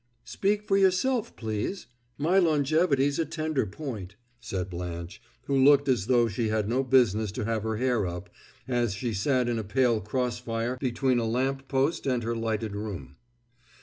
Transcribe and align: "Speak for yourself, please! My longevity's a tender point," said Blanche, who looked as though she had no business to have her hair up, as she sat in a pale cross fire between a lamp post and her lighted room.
"Speak 0.25 0.63
for 0.67 0.77
yourself, 0.79 1.35
please! 1.35 1.85
My 2.17 2.39
longevity's 2.39 3.19
a 3.19 3.23
tender 3.25 3.67
point," 3.67 4.15
said 4.39 4.67
Blanche, 4.67 5.21
who 5.45 5.55
looked 5.55 5.87
as 5.87 6.07
though 6.07 6.27
she 6.27 6.47
had 6.49 6.67
no 6.67 6.83
business 6.83 7.31
to 7.33 7.45
have 7.45 7.61
her 7.61 7.77
hair 7.77 8.07
up, 8.07 8.31
as 8.67 8.95
she 8.95 9.13
sat 9.13 9.47
in 9.47 9.59
a 9.59 9.63
pale 9.63 10.01
cross 10.01 10.39
fire 10.39 10.75
between 10.81 11.19
a 11.19 11.25
lamp 11.29 11.67
post 11.67 12.07
and 12.07 12.23
her 12.23 12.35
lighted 12.35 12.75
room. 12.75 13.17